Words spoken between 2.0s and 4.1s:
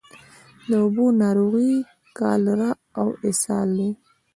کالرا او اسهال دي.